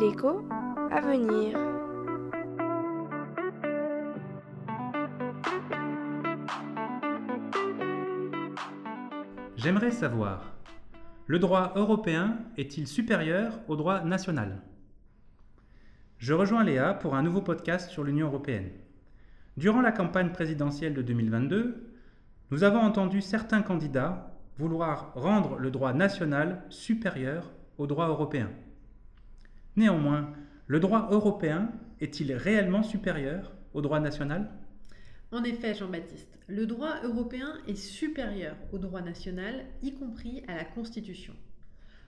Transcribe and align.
L'écho 0.00 0.42
à 0.90 1.00
venir. 1.00 1.56
J'aimerais 9.56 9.92
savoir, 9.92 10.52
le 11.28 11.38
droit 11.38 11.72
européen 11.76 12.38
est-il 12.56 12.88
supérieur 12.88 13.60
au 13.68 13.76
droit 13.76 14.02
national? 14.02 14.60
Je 16.18 16.34
rejoins 16.34 16.64
Léa 16.64 16.94
pour 16.94 17.14
un 17.14 17.22
nouveau 17.22 17.40
podcast 17.40 17.88
sur 17.90 18.02
l'Union 18.02 18.26
européenne. 18.26 18.70
Durant 19.56 19.80
la 19.80 19.92
campagne 19.92 20.32
présidentielle 20.32 20.94
de 20.94 21.02
2022, 21.02 21.92
nous 22.50 22.64
avons 22.64 22.80
entendu 22.80 23.20
certains 23.20 23.62
candidats 23.62 24.37
vouloir 24.58 25.12
rendre 25.14 25.56
le 25.56 25.70
droit 25.70 25.92
national 25.92 26.62
supérieur 26.68 27.52
au 27.78 27.86
droit 27.86 28.08
européen. 28.08 28.50
Néanmoins, 29.76 30.32
le 30.66 30.80
droit 30.80 31.08
européen 31.12 31.70
est-il 32.00 32.32
réellement 32.32 32.82
supérieur 32.82 33.52
au 33.72 33.80
droit 33.80 34.00
national? 34.00 34.50
En 35.30 35.44
effet, 35.44 35.74
Jean-Baptiste, 35.74 36.38
le 36.48 36.66
droit 36.66 36.96
européen 37.04 37.54
est 37.68 37.76
supérieur 37.76 38.56
au 38.72 38.78
droit 38.78 39.02
national, 39.02 39.66
y 39.82 39.94
compris 39.94 40.42
à 40.48 40.56
la 40.56 40.64
Constitution. 40.64 41.34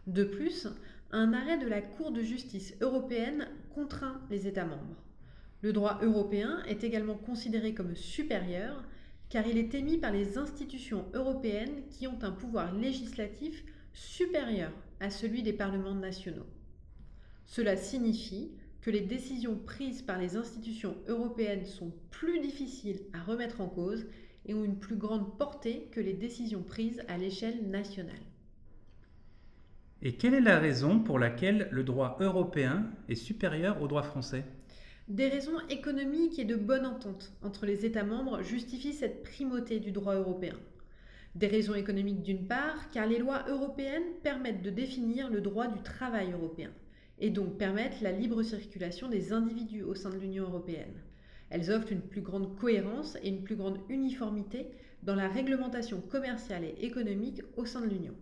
De 0.07 0.25
plus, 0.25 0.67
un 1.13 1.33
arrêt 1.33 1.59
de 1.59 1.69
la 1.69 1.83
Cour 1.83 2.11
de 2.11 2.23
justice 2.23 2.75
européenne 2.80 3.47
contraint 3.75 4.21
les 4.30 4.47
États 4.47 4.65
membres. 4.65 5.05
Le 5.63 5.73
droit 5.73 5.99
européen 6.03 6.63
est 6.67 6.83
également 6.83 7.17
considéré 7.17 7.75
comme 7.75 7.95
supérieur 7.95 8.83
car 9.30 9.47
il 9.47 9.57
est 9.57 9.75
émis 9.75 9.97
par 9.97 10.12
les 10.12 10.37
institutions 10.37 11.07
européennes 11.15 11.83
qui 11.91 12.07
ont 12.07 12.19
un 12.23 12.33
pouvoir 12.33 12.75
législatif 12.75 13.65
supérieur 13.93 14.73
à 14.98 15.09
celui 15.09 15.43
des 15.43 15.52
parlements 15.52 15.95
nationaux. 15.95 16.47
Cela 17.47 17.77
signifie 17.77 18.51
que 18.80 18.90
les 18.90 19.01
décisions 19.01 19.57
prises 19.57 20.02
par 20.02 20.18
les 20.18 20.37
institutions 20.37 20.96
européennes 21.07 21.65
sont 21.65 21.93
plus 22.10 22.40
difficiles 22.40 23.01
à 23.13 23.23
remettre 23.23 23.60
en 23.60 23.68
cause 23.68 24.07
et 24.46 24.55
ont 24.55 24.65
une 24.65 24.79
plus 24.79 24.96
grande 24.96 25.37
portée 25.38 25.88
que 25.93 26.01
les 26.01 26.15
décisions 26.15 26.62
prises 26.62 27.02
à 27.09 27.16
l'échelle 27.16 27.68
nationale. 27.68 28.15
Et 30.02 30.15
quelle 30.15 30.35
est 30.35 30.40
la 30.40 30.59
raison 30.59 30.99
pour 30.99 31.18
laquelle 31.18 31.68
le 31.71 31.85
droit 31.85 32.16
européen 32.21 32.90
est 33.09 33.15
supérieur 33.15 33.83
au 33.83 33.87
droit 33.87 34.02
français? 34.02 34.45
Des 35.11 35.27
raisons 35.27 35.59
économiques 35.69 36.39
et 36.39 36.45
de 36.45 36.55
bonne 36.55 36.87
entente 36.87 37.33
entre 37.43 37.66
les 37.66 37.85
États 37.85 38.05
membres 38.05 38.43
justifient 38.43 38.93
cette 38.93 39.25
primauté 39.25 39.80
du 39.80 39.91
droit 39.91 40.15
européen. 40.15 40.55
Des 41.35 41.49
raisons 41.49 41.75
économiques 41.75 42.23
d'une 42.23 42.47
part, 42.47 42.89
car 42.93 43.09
les 43.09 43.19
lois 43.19 43.45
européennes 43.49 44.05
permettent 44.23 44.63
de 44.63 44.71
définir 44.71 45.29
le 45.29 45.41
droit 45.41 45.67
du 45.67 45.83
travail 45.83 46.30
européen, 46.30 46.71
et 47.19 47.30
donc 47.30 47.59
permettent 47.59 48.01
la 48.02 48.13
libre 48.13 48.45
circulation 48.45 49.09
des 49.09 49.33
individus 49.33 49.83
au 49.83 49.97
sein 49.97 50.11
de 50.11 50.19
l'Union 50.19 50.45
européenne. 50.45 50.95
Elles 51.51 51.73
offrent 51.73 51.91
une 51.91 52.02
plus 52.02 52.23
grande 52.23 52.57
cohérence 52.57 53.19
et 53.24 53.30
une 53.30 53.43
plus 53.43 53.57
grande 53.57 53.80
uniformité 53.89 54.69
dans 55.02 55.17
la 55.17 55.27
réglementation 55.27 56.01
commerciale 56.01 56.63
et 56.63 56.85
économique 56.87 57.43
au 57.57 57.67
sein 57.67 57.80
de 57.80 57.89
l'Union. 57.89 58.15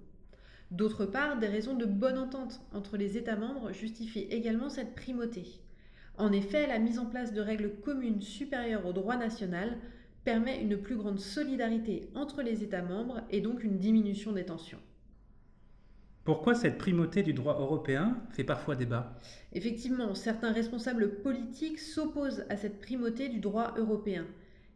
D'autre 0.71 1.05
part, 1.05 1.39
des 1.39 1.49
raisons 1.49 1.75
de 1.75 1.85
bonne 1.85 2.17
entente 2.17 2.63
entre 2.73 2.97
les 2.97 3.19
États 3.19 3.37
membres 3.37 3.73
justifient 3.73 4.27
également 4.31 4.71
cette 4.71 4.95
primauté. 4.95 5.61
En 6.19 6.33
effet, 6.33 6.67
la 6.67 6.81
mise 6.81 6.99
en 6.99 7.07
place 7.07 7.33
de 7.33 7.41
règles 7.41 7.77
communes 7.85 8.21
supérieures 8.21 8.85
au 8.87 8.93
droit 8.93 9.17
national 9.17 9.79
permet 10.25 10.61
une 10.61 10.77
plus 10.77 10.97
grande 10.97 11.21
solidarité 11.21 12.11
entre 12.15 12.43
les 12.43 12.65
États 12.65 12.83
membres 12.83 13.23
et 13.31 13.41
donc 13.41 13.63
une 13.63 13.79
diminution 13.79 14.33
des 14.33 14.45
tensions. 14.45 14.81
Pourquoi 16.25 16.55
cette 16.55 16.77
primauté 16.77 17.23
du 17.23 17.33
droit 17.33 17.59
européen 17.59 18.21
fait 18.31 18.45
parfois 18.45 18.77
débat? 18.77 19.17
Effectivement, 19.55 20.15
certains 20.15 20.53
responsables 20.53 21.21
politiques 21.23 21.79
s'opposent 21.79 22.45
à 22.51 22.57
cette 22.57 22.81
primauté 22.81 23.29
du 23.29 23.39
droit 23.39 23.73
européen. 23.79 24.27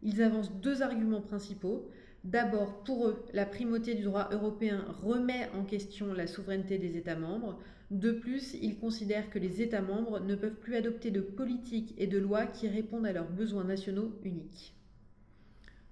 Ils 0.03 0.23
avancent 0.23 0.53
deux 0.53 0.81
arguments 0.81 1.21
principaux. 1.21 1.91
D'abord, 2.25 2.85
pour 2.85 3.09
eux, 3.09 3.25
la 3.33 3.45
primauté 3.45 3.95
du 3.95 4.05
droit 4.05 4.29
européen 4.31 4.85
remet 5.03 5.49
en 5.55 5.65
question 5.65 6.13
la 6.15 6.29
souveraineté 6.29 6.79
des 6.79 6.97
États 6.97 7.17
membres. 7.17 7.59
De 7.91 8.13
plus, 8.13 8.55
ils 8.63 8.79
considèrent 8.79 9.29
que 9.29 9.41
les 9.41 9.61
États 9.61 9.83
membres 9.83 10.21
ne 10.21 10.37
peuvent 10.37 10.59
plus 10.61 10.77
adopter 10.77 11.11
de 11.11 11.21
politiques 11.21 11.95
et 11.99 12.07
de 12.07 12.19
lois 12.19 12.47
qui 12.47 12.69
répondent 12.69 13.07
à 13.07 13.13
leurs 13.13 13.29
besoins 13.29 13.65
nationaux 13.65 14.13
uniques. 14.23 14.75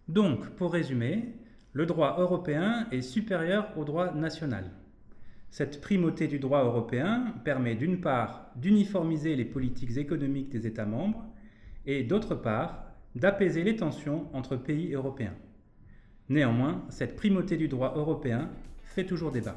Donc, 0.06 0.50
pour 0.50 0.72
résumer, 0.72 1.34
le 1.72 1.84
droit 1.84 2.16
européen 2.18 2.86
est 2.92 3.02
supérieur 3.02 3.72
au 3.76 3.84
droit 3.84 4.14
national. 4.14 4.70
Cette 5.50 5.80
primauté 5.80 6.28
du 6.28 6.38
droit 6.38 6.62
européen 6.62 7.34
permet 7.44 7.74
d'une 7.74 8.00
part 8.00 8.52
d'uniformiser 8.54 9.34
les 9.34 9.44
politiques 9.44 9.96
économiques 9.96 10.50
des 10.50 10.68
États 10.68 10.86
membres 10.86 11.24
et 11.86 12.04
d'autre 12.04 12.36
part 12.36 12.84
d'apaiser 13.16 13.64
les 13.64 13.74
tensions 13.74 14.28
entre 14.32 14.54
pays 14.56 14.94
européens. 14.94 15.34
Néanmoins, 16.30 16.84
cette 16.90 17.16
primauté 17.16 17.56
du 17.56 17.66
droit 17.66 17.92
européen 17.96 18.48
fait 18.84 19.04
toujours 19.04 19.32
débat. 19.32 19.56